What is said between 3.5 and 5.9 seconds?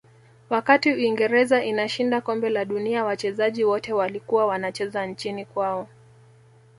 wote walikuwa wanacheza nchini kwao